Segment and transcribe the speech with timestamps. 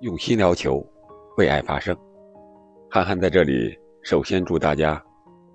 [0.00, 0.86] 用心聊球，
[1.38, 1.96] 为爱发声。
[2.90, 5.02] 憨憨在这里，首先祝大家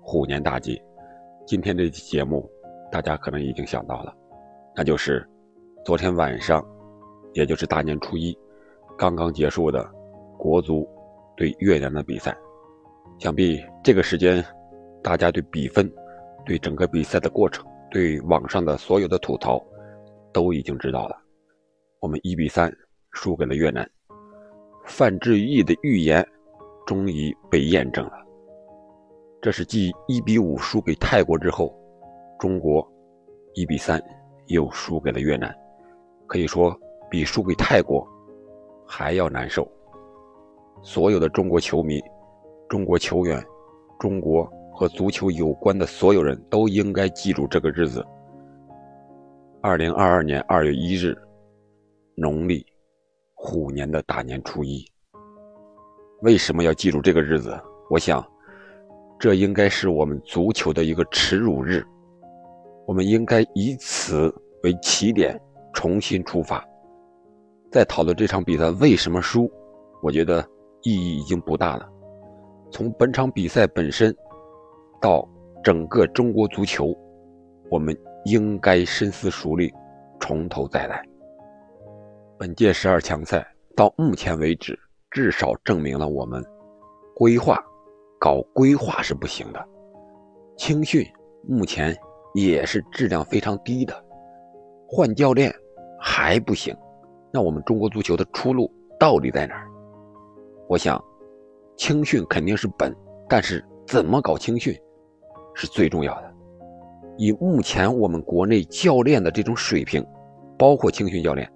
[0.00, 0.82] 虎年大吉。
[1.46, 2.50] 今天这期节目，
[2.90, 4.12] 大家可能已经想到了，
[4.74, 5.24] 那就是
[5.84, 6.60] 昨天晚上，
[7.34, 8.36] 也就是大年初一，
[8.98, 9.88] 刚刚结束的
[10.36, 10.88] 国足
[11.36, 12.36] 对越南的比赛。
[13.20, 14.44] 想必这个时间，
[15.04, 15.88] 大家对比分、
[16.44, 19.64] 对整个比赛的过程、对网上的所有的吐槽，
[20.32, 21.16] 都已经知道了。
[22.00, 22.72] 我们一比三
[23.12, 23.88] 输给了越南。
[24.84, 26.26] 范志毅的预言
[26.86, 28.12] 终于被验证了。
[29.40, 31.74] 这是继一比五输给泰国之后，
[32.38, 32.86] 中国
[33.54, 34.02] 一比三
[34.46, 35.54] 又输给了越南，
[36.26, 36.76] 可以说
[37.10, 38.06] 比输给泰国
[38.86, 39.66] 还要难受。
[40.82, 42.00] 所有的中国球迷、
[42.68, 43.42] 中国球员、
[43.98, 48.04] 中国和足球有关的所有人都应该记住这个日子：
[49.60, 51.16] 二零二二年二月一日，
[52.16, 52.66] 农历。
[53.44, 54.86] 虎年的大年初一，
[56.20, 57.60] 为什么要记住这个日子？
[57.90, 58.24] 我想，
[59.18, 61.84] 这应该是我们足球的一个耻辱日。
[62.86, 65.36] 我们应该以此为起点，
[65.74, 66.64] 重新出发。
[67.68, 69.50] 再讨论这场比赛为什么输，
[70.04, 70.40] 我觉得
[70.82, 71.90] 意义已经不大了。
[72.70, 74.14] 从本场比赛本身，
[75.00, 75.28] 到
[75.64, 76.96] 整个中国足球，
[77.68, 79.68] 我们应该深思熟虑，
[80.20, 81.04] 从头再来。
[82.42, 84.76] 本届十二强赛到目前为止，
[85.12, 86.44] 至少证明了我们
[87.14, 87.56] 规划
[88.18, 89.64] 搞规划是不行的，
[90.56, 91.06] 青训
[91.44, 91.96] 目前
[92.34, 93.94] 也是质量非常低的，
[94.88, 95.54] 换教练
[96.00, 96.76] 还不行，
[97.32, 99.68] 那我们中国足球的出路到底在哪儿？
[100.68, 101.00] 我想，
[101.76, 102.92] 青训肯定是本，
[103.28, 104.76] 但是怎么搞青训
[105.54, 106.34] 是最重要的。
[107.18, 110.04] 以目前我们国内教练的这种水平，
[110.58, 111.48] 包括青训教练。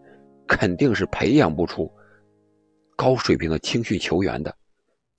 [0.47, 1.91] 肯定是培养不出
[2.97, 4.55] 高水平的青训球员的，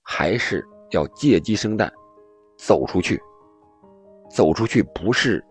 [0.02, 1.92] 还是要借鸡生蛋，
[2.56, 3.20] 走出去。
[4.30, 5.42] 走出去不是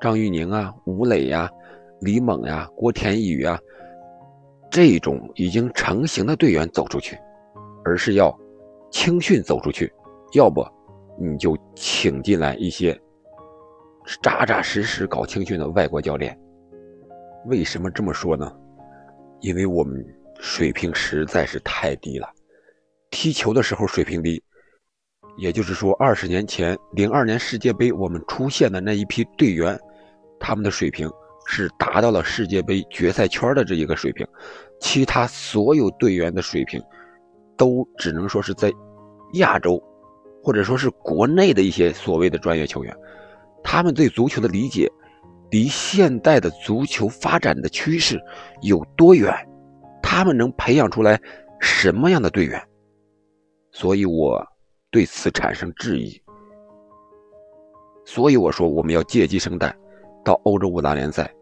[0.00, 1.50] 张玉宁啊、吴磊呀、
[2.00, 3.58] 李猛呀、郭田雨啊
[4.70, 7.18] 这种已经成型的队员走出去，
[7.84, 8.34] 而是要
[8.90, 9.92] 青训走出去。
[10.32, 10.64] 要不
[11.18, 12.98] 你就请进来一些
[14.22, 16.38] 扎扎实实搞青训的外国教练。
[17.46, 18.50] 为什么这么说呢？
[19.40, 20.04] 因为我们
[20.38, 22.28] 水平实在是太低了，
[23.10, 24.42] 踢球的时候水平低，
[25.38, 29.78] 也就是说，二十年前零二年世界杯我们出现的那一批队员，
[30.38, 31.10] 他们的水平
[31.46, 34.26] 是达到了世界杯决赛圈的这一个水平，
[34.80, 36.82] 其他所有队员的水平，
[37.56, 38.72] 都只能说是在
[39.34, 39.82] 亚洲，
[40.42, 42.94] 或者说是国内的一些所谓的专业球员，
[43.64, 44.90] 他们对足球的理解。
[45.50, 48.20] 离现代的足球发展的趋势
[48.62, 49.32] 有多远？
[50.02, 51.20] 他们能培养出来
[51.60, 52.60] 什么样的队员？
[53.72, 54.44] 所以我
[54.90, 56.20] 对此产生质疑。
[58.04, 59.76] 所以我说，我们要借鸡生蛋，
[60.24, 61.32] 到欧洲五大联赛，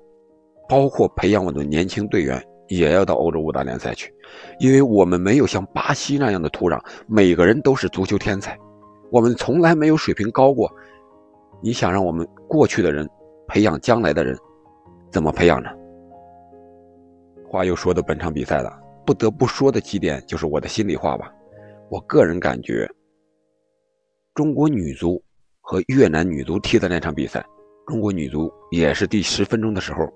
[0.68, 4.12] 包括培养我的年轻队员，也要到欧洲五大联赛去，
[4.58, 8.58] 因为我们没有像巴西那样的土壤，每个人都是足球天才，
[9.10, 10.70] 我们从来没有水平高过。
[11.62, 13.08] 你想让我们过去的人？
[13.48, 14.36] 培养将来的人，
[15.10, 15.70] 怎么培养呢？
[17.48, 18.70] 话又说到本场比赛了，
[19.06, 21.32] 不得不说的几点就是我的心里话吧。
[21.88, 22.86] 我个人感觉，
[24.34, 25.20] 中国女足
[25.62, 27.42] 和越南女足踢的那场比赛，
[27.86, 30.06] 中国女足也是第十分钟的时候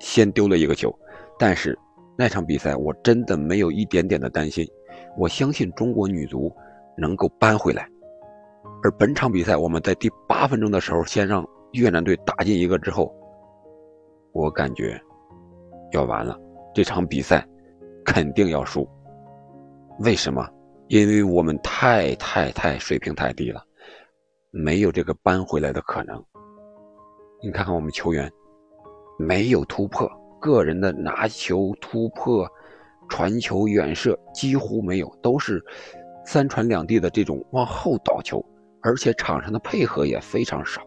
[0.00, 0.90] 先丢了一个球，
[1.38, 1.78] 但是
[2.16, 4.66] 那场比赛我真的没有一点点的担心，
[5.18, 6.50] 我相信中国女足
[6.96, 7.86] 能够扳回来。
[8.82, 11.46] 而本场比赛我们在第八分钟的时候先让。
[11.72, 13.14] 越南队打进一个之后，
[14.32, 15.00] 我感觉
[15.92, 16.38] 要完了，
[16.74, 17.46] 这场比赛
[18.04, 18.88] 肯定要输。
[20.00, 20.48] 为什么？
[20.88, 23.62] 因为我们太太太水平太低了，
[24.50, 26.24] 没有这个扳回来的可能。
[27.42, 28.32] 你看看我们球员，
[29.18, 32.48] 没有突破，个人的拿球、突破、
[33.08, 35.62] 传球、远射几乎没有，都是
[36.24, 38.42] 三传两递的这种往后倒球，
[38.80, 40.80] 而且场上的配合也非常少。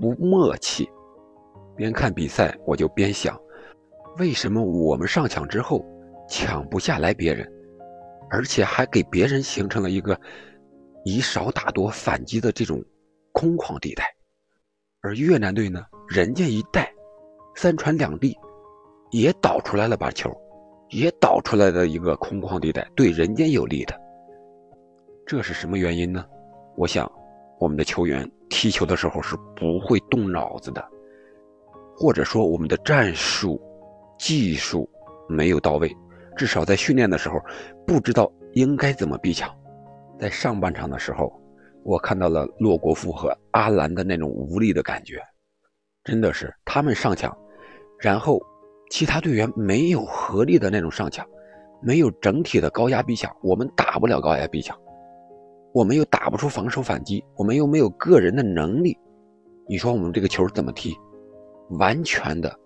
[0.00, 0.88] 不默契，
[1.76, 3.40] 边看比赛我就边想，
[4.18, 5.84] 为什么我们上抢之后
[6.28, 7.50] 抢不下来别人，
[8.30, 10.18] 而且还给别人形成了一个
[11.04, 12.82] 以少打多反击的这种
[13.32, 14.04] 空旷地带，
[15.00, 16.92] 而越南队呢，人家一带
[17.54, 18.36] 三传两递，
[19.10, 20.30] 也导出来了把球，
[20.90, 23.94] 也导出来了一个空旷地带，对人家有利的，
[25.24, 26.24] 这是什么原因呢？
[26.76, 27.10] 我想。
[27.60, 30.84] 我们的球员踢球的时候是不会动脑子的，
[31.96, 33.60] 或者说我们的战术、
[34.18, 34.88] 技术
[35.28, 35.94] 没有到位，
[36.36, 37.40] 至少在训练的时候，
[37.86, 39.52] 不知道应该怎么逼抢。
[40.18, 41.32] 在上半场的时候，
[41.82, 45.20] 我看到了洛国富和阿兰的那种无力的感觉，
[46.04, 47.36] 真的是他们上抢，
[47.98, 48.40] 然后
[48.90, 51.26] 其他队员没有合力的那种上抢，
[51.82, 54.78] 没有整体的高压逼抢，我们打不了高压逼抢，
[55.74, 58.96] 我们又打不出防守反击，我们又没有个人的能力，
[59.68, 60.96] 你说我们这个球怎么踢？
[61.80, 62.56] 完全的、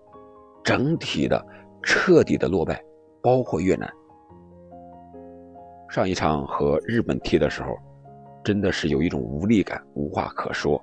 [0.63, 1.43] 整体的、
[1.81, 2.79] 彻底的落败，
[3.19, 3.91] 包括越南。
[5.89, 7.75] 上一场和日本踢的时候，
[8.43, 10.79] 真的是有一种无力感，无话可说。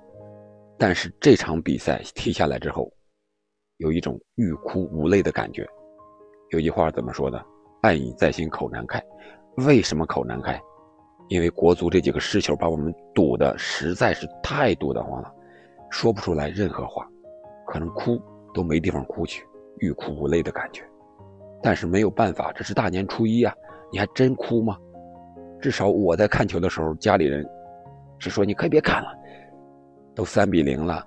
[0.77, 2.91] 但是这场比赛踢下来之后，
[3.77, 5.65] 有一种欲哭无泪的感觉。
[6.49, 7.41] 有句话怎么说的
[7.83, 9.01] ？“爱已在心，口难开。”
[9.65, 10.61] 为什么口难开？
[11.29, 15.33] 因为国足这几个失球把我们堵的实在是太堵得慌了，
[15.89, 17.07] 说不出来任何话。
[17.65, 18.17] 可能哭
[18.53, 19.45] 都没地方哭去，
[19.79, 20.81] 欲哭无泪的感觉。
[21.61, 23.53] 但是没有办法，这是大年初一啊，
[23.91, 24.77] 你还真哭吗？
[25.61, 27.45] 至少我在看球的时候，家里人
[28.19, 29.09] 是说你可以别看了，
[30.15, 31.05] 都三比零了，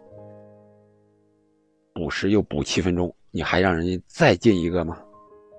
[1.95, 4.99] 补时又补七分钟，你还让人家再进一个吗？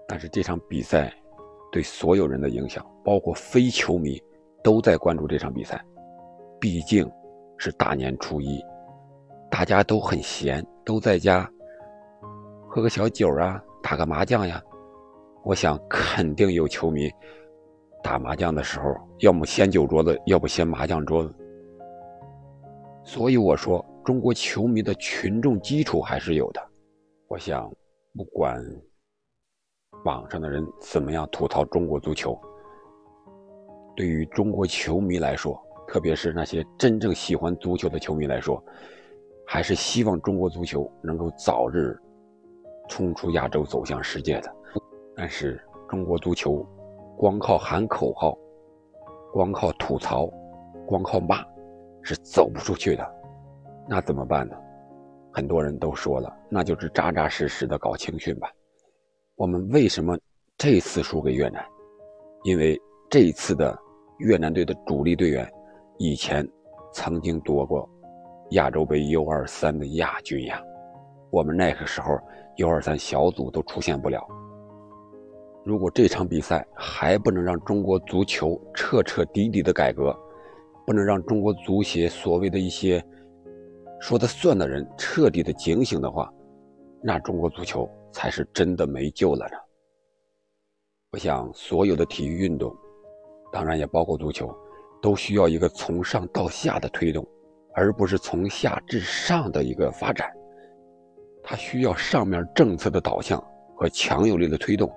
[0.08, 1.12] 但是这场比赛
[1.72, 4.22] 对所有人的影响，包括非球迷
[4.64, 5.84] 都在关注这场比赛，
[6.60, 7.10] 毕竟
[7.58, 8.64] 是大年初一。
[9.50, 11.50] 大家都很闲，都在家
[12.68, 14.64] 喝个小酒啊，打个麻将呀。
[15.44, 17.12] 我想肯定有球迷
[18.04, 21.36] 打麻将的时候，要么掀酒桌子，要不掀麻将桌子。
[23.04, 26.62] 所以我说，中国球迷的群众基础还是有的。
[27.28, 27.70] 我想，
[28.16, 28.64] 不管
[30.06, 32.40] 网上的人怎么样吐槽中国足球，
[33.96, 38.64] 对于中国球迷来说，特别是那些真正喜欢足球的球迷来说。
[39.46, 42.00] 还是希望中国足球能够早日
[42.88, 44.50] 冲出亚洲，走向世界的。
[45.14, 46.66] 但是中国足球
[47.18, 48.38] 光靠喊口号、
[49.34, 50.26] 光靠吐槽、
[50.88, 51.44] 光靠骂
[52.02, 53.06] 是走不出去的。
[53.90, 54.56] 那怎么办呢？
[55.34, 58.50] 很多人都说了，那就是扎扎实实的搞青训吧。
[59.36, 60.18] 我们为什么
[60.58, 61.62] 这次输给越南？
[62.44, 62.80] 因为
[63.12, 63.78] 这一次的
[64.20, 65.46] 越南队的主力队员
[65.98, 66.48] 以前
[66.94, 67.88] 曾经夺过。
[68.52, 70.62] 亚洲杯 U 二三的亚军呀，
[71.30, 72.18] 我们那个时候
[72.56, 74.26] U 二三小组都出现不了。
[75.66, 80.18] 如果这场比赛还不能让中国足球彻彻底底的改革，
[80.86, 83.04] 不能让中国足协所谓的一些
[84.00, 86.30] 说的算的人彻底的警醒的话，
[87.02, 89.58] 那中国足球才是真的没救了呢。
[91.12, 92.74] 我想，所有的体育运动，
[93.52, 94.54] 当然也包括足球，
[95.02, 97.26] 都需要一个从上到下的推动。
[97.74, 100.30] 而不是从下至上的一个发展，
[101.42, 103.42] 它需要上面政策的导向
[103.78, 104.94] 和强有力的推动，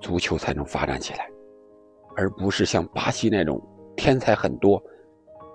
[0.00, 1.28] 足球才能发展起来，
[2.16, 3.60] 而不是像巴西那种
[3.96, 4.80] 天才很多，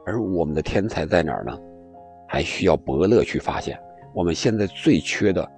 [0.06, 1.58] 而我们的天才在哪儿呢？
[2.28, 3.80] 还需要伯乐去发现。
[4.14, 5.50] 我们现在最缺的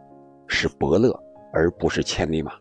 [0.47, 1.19] 是伯乐，
[1.51, 2.51] 而不是千里马。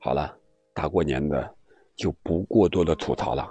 [0.00, 0.34] 好了，
[0.72, 1.54] 大过年的
[2.02, 3.48] 就不过多的吐槽了。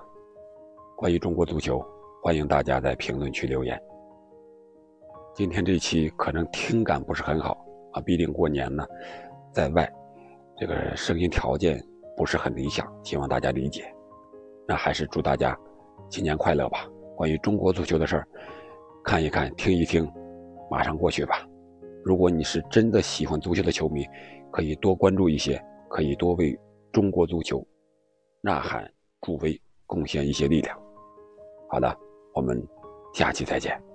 [0.98, 1.82] 关于中国足球，
[2.22, 3.82] 欢迎大家在评论区留言。
[5.34, 8.86] 今天这期可能听感不是很好啊，毕竟过年呢，
[9.54, 9.90] 在外，
[10.58, 11.82] 这个声音条件
[12.18, 13.86] 不是很理想，希望大家理解。
[14.68, 15.58] 那还是祝大家
[16.10, 16.86] 新年快乐吧。
[17.16, 18.28] 关于中国足球的事儿，
[19.02, 20.06] 看一看，听一听，
[20.70, 21.48] 马上过去吧。
[22.04, 24.06] 如果你是真的喜欢足球的球迷，
[24.52, 26.60] 可以多关注一些，可以多为
[26.92, 27.66] 中国足球
[28.42, 30.78] 呐喊助威，贡献一些力量。
[31.70, 31.96] 好的，
[32.34, 32.62] 我们
[33.14, 33.91] 下期再见。